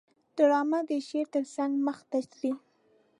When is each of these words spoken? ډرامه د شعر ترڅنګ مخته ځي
ډرامه 0.35 0.79
د 0.89 0.91
شعر 1.07 1.27
ترڅنګ 1.35 1.71
مخته 1.87 2.19
ځي 2.39 2.51